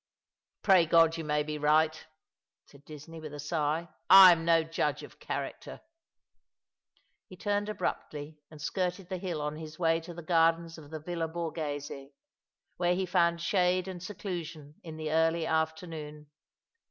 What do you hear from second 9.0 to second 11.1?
the hill on his way to the gardens of the